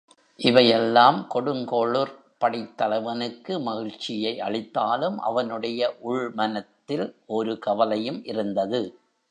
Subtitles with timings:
[0.39, 7.07] இவை எல்லாம் கொடுங்கோளுர்ப் படைத் தலைவனுக்கு மகிழ்ச்சியை அளித்தாலும் அவனுடைய உள் மனத்தில்
[7.29, 8.81] ஒரு கவலையும் இருந்தது.